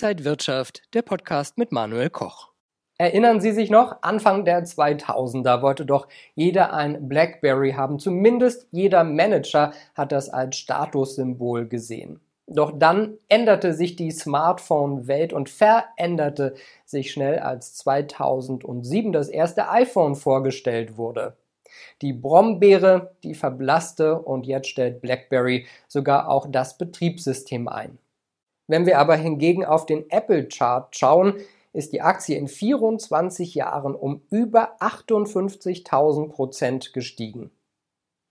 [0.00, 2.52] Inside Wirtschaft, der Podcast mit Manuel Koch.
[2.98, 9.02] Erinnern Sie sich noch, Anfang der 2000er wollte doch jeder ein BlackBerry haben, zumindest jeder
[9.02, 12.20] Manager hat das als Statussymbol gesehen.
[12.46, 16.54] Doch dann änderte sich die Smartphone-Welt und veränderte
[16.84, 21.36] sich schnell, als 2007 das erste iPhone vorgestellt wurde.
[22.02, 27.98] Die Brombeere, die verblasste und jetzt stellt BlackBerry sogar auch das Betriebssystem ein.
[28.68, 31.34] Wenn wir aber hingegen auf den Apple-Chart schauen,
[31.72, 37.50] ist die Aktie in 24 Jahren um über 58.000 Prozent gestiegen.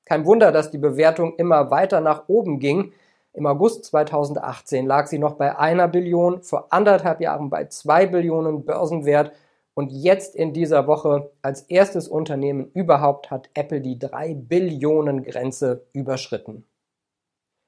[0.06, 2.94] Kein Wunder, dass die Bewertung immer weiter nach oben ging.
[3.34, 8.64] Im August 2018 lag sie noch bei einer Billion, vor anderthalb Jahren bei zwei Billionen
[8.64, 9.32] Börsenwert
[9.74, 15.88] und jetzt in dieser Woche als erstes Unternehmen überhaupt hat Apple die drei Billionen Grenze
[15.94, 16.66] überschritten.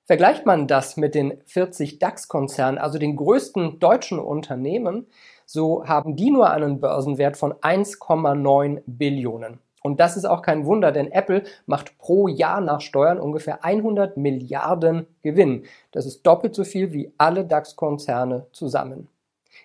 [0.09, 5.06] Vergleicht man das mit den 40 DAX-Konzernen, also den größten deutschen Unternehmen,
[5.45, 9.59] so haben die nur einen Börsenwert von 1,9 Billionen.
[9.84, 14.17] Und das ist auch kein Wunder, denn Apple macht pro Jahr nach Steuern ungefähr 100
[14.17, 15.66] Milliarden Gewinn.
[15.92, 19.09] Das ist doppelt so viel wie alle DAX-Konzerne zusammen.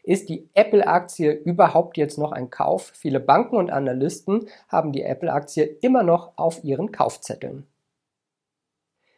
[0.03, 2.93] Ist die Apple-Aktie überhaupt jetzt noch ein Kauf?
[2.95, 7.67] Viele Banken und Analysten haben die Apple-Aktie immer noch auf ihren Kaufzetteln.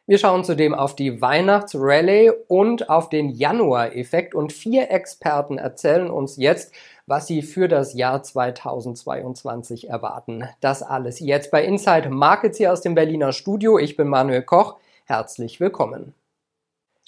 [0.09, 6.37] Wir schauen zudem auf die Weihnachtsrallye und auf den Januar-Effekt und vier Experten erzählen uns
[6.37, 6.73] jetzt,
[7.07, 10.45] was sie für das Jahr 2022 erwarten.
[10.61, 13.81] Das alles jetzt bei Inside Markets hier aus dem Berliner Studio.
[13.81, 14.77] Ich bin Manuel Koch.
[15.07, 16.15] Herzlich willkommen.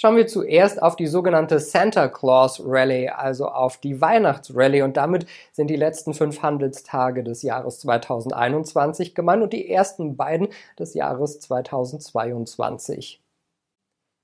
[0.00, 4.82] Schauen wir zuerst auf die sogenannte Santa Claus Rally, also auf die Weihnachtsrallye.
[4.82, 10.50] Und damit sind die letzten fünf Handelstage des Jahres 2021 gemeint und die ersten beiden
[10.78, 13.20] des Jahres 2022.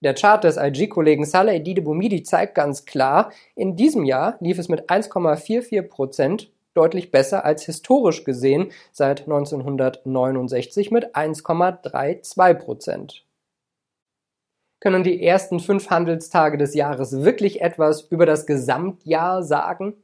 [0.00, 4.88] Der Chart des IG-Kollegen Saleh Didebumidi zeigt ganz klar, in diesem Jahr lief es mit
[4.88, 13.23] 1,44 Prozent deutlich besser als historisch gesehen seit 1969 mit 1,32 Prozent.
[14.84, 19.95] Können die ersten fünf Handelstage des Jahres wirklich etwas über das Gesamtjahr sagen?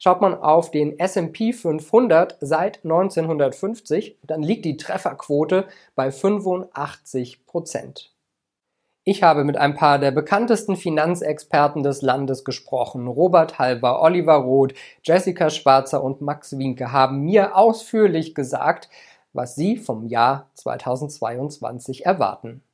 [0.00, 8.16] Schaut man auf den S&P 500 seit 1950, dann liegt die Trefferquote bei 85 Prozent.
[9.04, 13.06] Ich habe mit ein paar der bekanntesten Finanzexperten des Landes gesprochen.
[13.06, 18.88] Robert Halber, Oliver Roth, Jessica Schwarzer und Max Winke haben mir ausführlich gesagt,
[19.32, 22.64] was sie vom Jahr 2022 erwarten.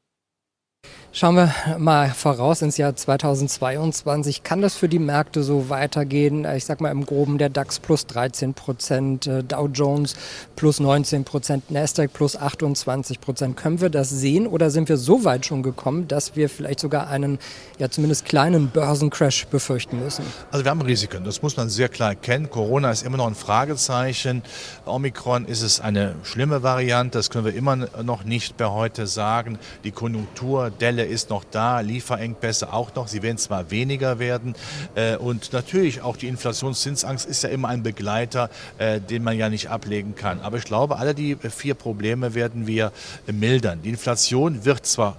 [1.14, 4.44] Schauen wir mal voraus ins Jahr 2022.
[4.44, 6.46] Kann das für die Märkte so weitergehen?
[6.56, 10.14] Ich sag mal im Groben der DAX plus 13 Prozent, äh, Dow Jones
[10.56, 13.58] plus 19 Prozent, Nasdaq plus 28 Prozent.
[13.58, 17.08] Können wir das sehen oder sind wir so weit schon gekommen, dass wir vielleicht sogar
[17.08, 17.38] einen,
[17.78, 20.24] ja zumindest kleinen Börsencrash befürchten müssen?
[20.50, 22.48] Also wir haben Risiken, das muss man sehr klar erkennen.
[22.48, 24.42] Corona ist immer noch ein Fragezeichen.
[24.86, 29.58] Omikron ist es eine schlimme Variante, das können wir immer noch nicht bei heute sagen.
[29.84, 33.08] Die Konjunkturdelle Welle ist noch da, Lieferengpässe auch noch.
[33.08, 34.54] Sie werden zwar weniger werden
[34.94, 39.48] äh, und natürlich auch die Inflationszinsangst ist ja immer ein Begleiter, äh, den man ja
[39.48, 40.40] nicht ablegen kann.
[40.40, 42.92] Aber ich glaube, alle die vier Probleme werden wir
[43.26, 43.80] mildern.
[43.82, 45.16] Die Inflation wird zwar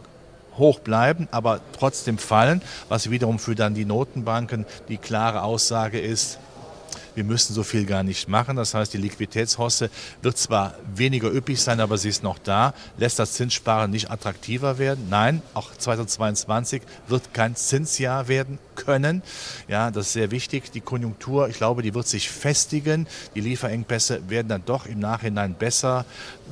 [0.58, 6.40] hoch bleiben, aber trotzdem fallen, was wiederum für dann die Notenbanken die klare Aussage ist,
[7.16, 8.56] wir müssen so viel gar nicht machen.
[8.56, 9.90] Das heißt, die Liquiditätshosse
[10.22, 12.74] wird zwar weniger üppig sein, aber sie ist noch da.
[12.98, 15.08] Lässt das Zinssparen nicht attraktiver werden?
[15.10, 19.22] Nein, auch 2022 wird kein Zinsjahr werden können.
[19.68, 20.72] Ja, das ist sehr wichtig.
[20.72, 23.08] Die Konjunktur, ich glaube, die wird sich festigen.
[23.36, 26.06] Die Lieferengpässe werden dann doch im Nachhinein besser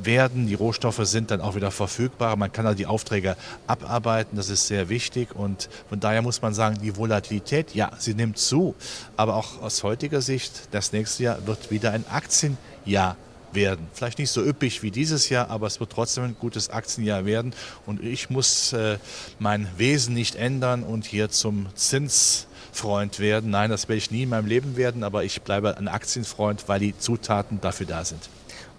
[0.04, 0.48] werden.
[0.48, 2.36] Die Rohstoffe sind dann auch wieder verfügbar.
[2.36, 3.36] Man kann da die Aufträge
[3.68, 4.36] abarbeiten.
[4.36, 5.36] Das ist sehr wichtig.
[5.36, 8.76] Und von daher muss man sagen, die Volatilität, ja, sie nimmt zu.
[9.18, 13.18] Aber auch aus heutiger Sicht, das nächste Jahr wird wieder ein Aktienjahr
[13.54, 13.88] werden.
[13.94, 17.54] Vielleicht nicht so üppig wie dieses Jahr, aber es wird trotzdem ein gutes Aktienjahr werden.
[17.86, 18.98] Und ich muss äh,
[19.40, 23.50] mein Wesen nicht ändern und hier zum Zinsfreund werden.
[23.52, 26.80] Nein, das werde ich nie in meinem Leben werden, aber ich bleibe ein Aktienfreund, weil
[26.80, 28.30] die Zutaten dafür da sind.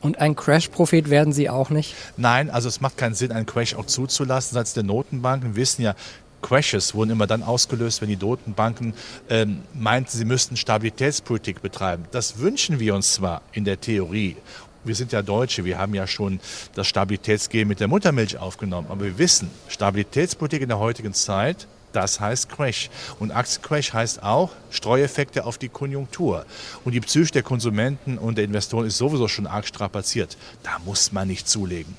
[0.02, 1.94] Und ein Crash-Prophet werden Sie auch nicht?
[2.16, 4.54] Nein, also es macht keinen Sinn, einen Crash auch zuzulassen.
[4.54, 5.94] Seitens der Notenbanken wissen ja,
[6.42, 8.94] Crashes wurden immer dann ausgelöst, wenn die Notenbanken
[9.30, 12.04] ähm, meinten, sie müssten Stabilitätspolitik betreiben.
[12.10, 14.36] Das wünschen wir uns zwar in der Theorie.
[14.84, 16.40] Wir sind ja Deutsche, wir haben ja schon
[16.74, 18.88] das Stabilitätsgehen mit der Muttermilch aufgenommen.
[18.90, 22.90] Aber wir wissen, Stabilitätspolitik in der heutigen Zeit das heißt Crash.
[23.18, 26.46] Und Aktiencrash heißt auch Streueffekte auf die Konjunktur.
[26.84, 30.36] Und die Psyche der Konsumenten und der Investoren ist sowieso schon arg strapaziert.
[30.62, 31.94] Da muss man nicht zulegen.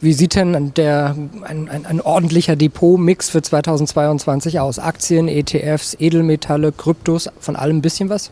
[0.00, 4.78] Wie sieht denn der, ein, ein, ein ordentlicher Depotmix für 2022 aus?
[4.78, 8.30] Aktien, ETFs, Edelmetalle, Kryptos, von allem ein bisschen was?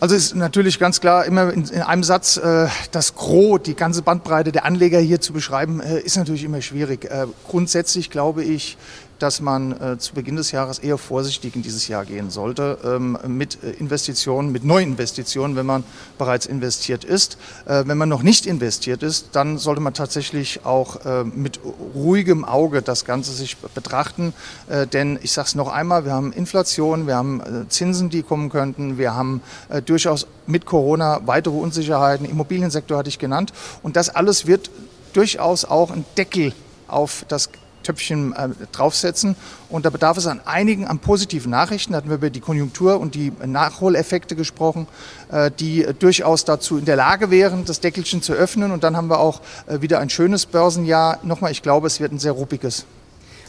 [0.00, 4.02] Also ist natürlich ganz klar immer in, in einem Satz äh, das Gros, die ganze
[4.02, 7.04] Bandbreite der Anleger hier zu beschreiben, äh, ist natürlich immer schwierig.
[7.04, 8.76] Äh, grundsätzlich glaube ich,
[9.18, 13.18] dass man äh, zu Beginn des Jahres eher vorsichtig in dieses Jahr gehen sollte ähm,
[13.26, 15.84] mit äh, Investitionen, mit Neuinvestitionen, wenn man
[16.18, 17.38] bereits investiert ist.
[17.66, 21.60] Äh, wenn man noch nicht investiert ist, dann sollte man tatsächlich auch äh, mit
[21.94, 24.34] ruhigem Auge das Ganze sich betrachten.
[24.68, 28.22] Äh, denn ich sage es noch einmal, wir haben Inflation, wir haben äh, Zinsen, die
[28.22, 29.40] kommen könnten, wir haben
[29.84, 33.52] durchaus mit Corona weitere Unsicherheiten, Immobiliensektor hatte ich genannt.
[33.82, 34.70] Und das alles wird
[35.12, 36.52] durchaus auch ein Deckel
[36.88, 37.50] auf das
[37.86, 39.36] Töpfchen äh, draufsetzen.
[39.68, 41.92] Und da bedarf es an einigen, an positiven Nachrichten.
[41.92, 44.86] Da hatten wir über die Konjunktur und die Nachholeffekte gesprochen,
[45.30, 48.72] äh, die durchaus dazu in der Lage wären, das Deckelchen zu öffnen.
[48.72, 51.20] Und dann haben wir auch äh, wieder ein schönes Börsenjahr.
[51.22, 52.86] Nochmal, ich glaube, es wird ein sehr ruppiges.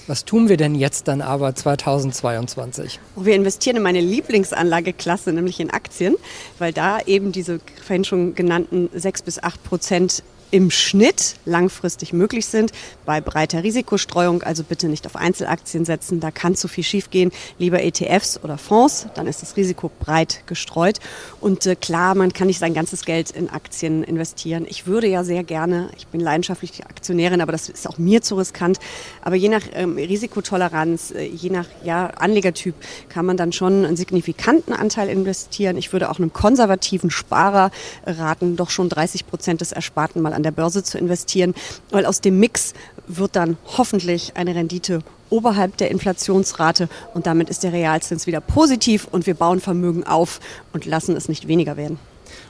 [0.07, 2.99] Was tun wir denn jetzt dann aber 2022?
[3.17, 6.15] Wir investieren in meine Lieblingsanlageklasse, nämlich in Aktien,
[6.59, 12.45] weil da eben diese vorhin schon genannten 6 bis 8 Prozent im Schnitt langfristig möglich
[12.45, 12.71] sind.
[13.05, 17.31] Bei breiter Risikostreuung, also bitte nicht auf Einzelaktien setzen, da kann zu viel schiefgehen.
[17.57, 20.99] Lieber ETFs oder Fonds, dann ist das Risiko breit gestreut.
[21.41, 24.65] Und äh, klar, man kann nicht sein ganzes Geld in Aktien investieren.
[24.69, 28.35] Ich würde ja sehr gerne, ich bin leidenschaftliche Aktionärin, aber das ist auch mir zu
[28.35, 28.79] riskant.
[29.21, 32.75] Aber je nach ähm, Risikotoleranz, äh, je nach ja, Anlegertyp
[33.09, 35.77] kann man dann schon einen signifikanten Anteil investieren.
[35.77, 37.71] Ich würde auch einem konservativen Sparer
[38.05, 41.53] raten, doch schon 30 Prozent des Ersparten mal an der Börse zu investieren,
[41.89, 42.73] weil aus dem Mix
[43.07, 44.99] wird dann hoffentlich eine Rendite
[45.29, 50.39] oberhalb der Inflationsrate und damit ist der Realzins wieder positiv und wir bauen Vermögen auf
[50.71, 51.99] und lassen es nicht weniger werden.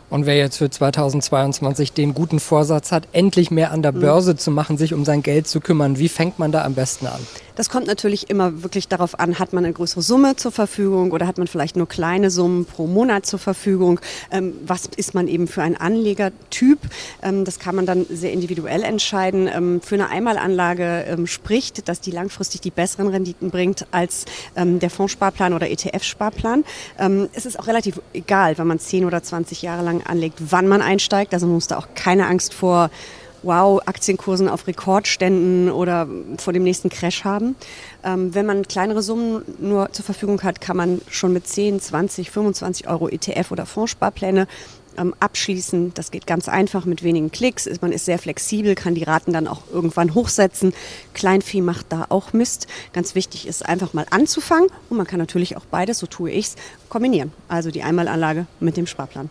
[0.10, 4.00] Und wer jetzt für 2022 den guten Vorsatz hat, endlich mehr an der mhm.
[4.00, 7.08] Börse zu machen, sich um sein Geld zu kümmern, wie fängt man da am besten
[7.08, 7.20] an?
[7.58, 11.26] Das kommt natürlich immer wirklich darauf an, hat man eine größere Summe zur Verfügung oder
[11.26, 14.00] hat man vielleicht nur kleine Summen pro Monat zur Verfügung?
[14.30, 16.78] Ähm, was ist man eben für ein Anlegertyp?
[17.24, 19.50] Ähm, das kann man dann sehr individuell entscheiden.
[19.52, 24.26] Ähm, für eine Einmalanlage spricht, dass die langfristig die besseren Renditen bringt als
[24.56, 26.64] der Fondssparplan oder ETF-Sparplan.
[27.34, 30.82] Es ist auch relativ egal, wenn man 10 oder 20 Jahre lang anlegt, wann man
[30.82, 31.34] einsteigt.
[31.34, 32.90] Also man muss da auch keine Angst vor
[33.44, 36.08] wow, Aktienkursen auf Rekordständen oder
[36.38, 37.56] vor dem nächsten Crash haben.
[38.04, 42.32] Ähm, wenn man kleinere Summen nur zur Verfügung hat, kann man schon mit 10, 20,
[42.32, 44.48] 25 Euro ETF oder Fondssparpläne
[44.98, 45.94] ähm, abschließen.
[45.94, 47.70] Das geht ganz einfach mit wenigen Klicks.
[47.82, 50.74] Man ist sehr flexibel, kann die Raten dann auch irgendwann hochsetzen.
[51.14, 52.68] Kleinvieh macht da auch Mist.
[52.94, 56.56] Ganz wichtig ist einfach mal anzufangen und man kann natürlich auch beides, so tue ich's,
[56.90, 57.32] kombinieren.
[57.48, 59.30] Also die Einmalanlage mit dem Sparplan.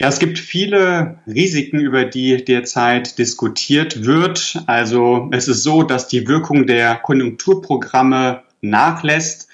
[0.00, 4.62] Ja, es gibt viele Risiken, über die derzeit diskutiert wird.
[4.64, 9.48] Also es ist so, dass die Wirkung der Konjunkturprogramme nachlässt.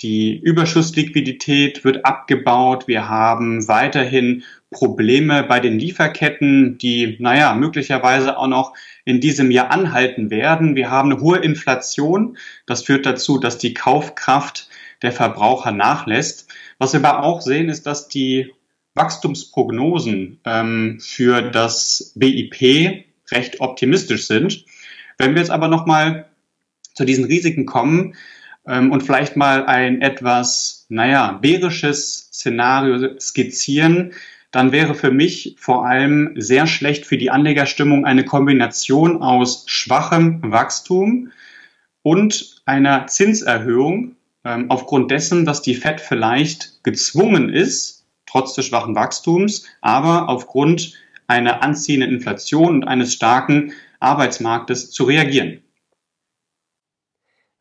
[0.00, 2.88] Die Überschussliquidität wird abgebaut.
[2.88, 8.72] Wir haben weiterhin Probleme bei den Lieferketten, die, naja, möglicherweise auch noch
[9.04, 10.76] in diesem Jahr anhalten werden.
[10.76, 12.38] Wir haben eine hohe Inflation.
[12.64, 14.70] Das führt dazu, dass die Kaufkraft
[15.02, 16.48] der Verbraucher nachlässt.
[16.78, 18.54] Was wir aber auch sehen, ist, dass die
[18.94, 24.64] Wachstumsprognosen ähm, für das BIP recht optimistisch sind.
[25.18, 26.26] Wenn wir jetzt aber nochmal
[26.94, 28.14] zu diesen Risiken kommen
[28.66, 34.12] ähm, und vielleicht mal ein etwas, naja, bärisches Szenario skizzieren,
[34.50, 40.40] dann wäre für mich vor allem sehr schlecht für die Anlegerstimmung eine Kombination aus schwachem
[40.42, 41.30] Wachstum
[42.02, 47.99] und einer Zinserhöhung ähm, aufgrund dessen, dass die Fed vielleicht gezwungen ist,
[48.30, 50.94] trotz des schwachen Wachstums, aber aufgrund
[51.26, 55.62] einer anziehenden Inflation und eines starken Arbeitsmarktes zu reagieren.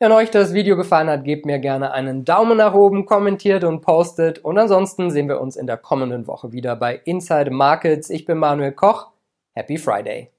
[0.01, 3.81] Wenn euch das Video gefallen hat, gebt mir gerne einen Daumen nach oben, kommentiert und
[3.81, 4.39] postet.
[4.39, 8.09] Und ansonsten sehen wir uns in der kommenden Woche wieder bei Inside Markets.
[8.09, 9.11] Ich bin Manuel Koch.
[9.55, 10.29] Happy Friday.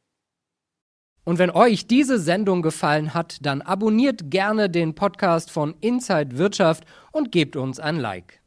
[1.24, 6.84] Und wenn euch diese Sendung gefallen hat, dann abonniert gerne den Podcast von Inside Wirtschaft
[7.12, 8.39] und gebt uns ein Like.